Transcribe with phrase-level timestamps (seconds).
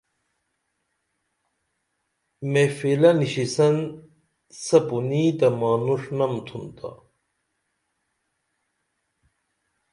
[2.51, 3.75] محفلہ نِشیسن
[4.63, 6.89] سپُنیں تہ مانُݜنم تُھن تا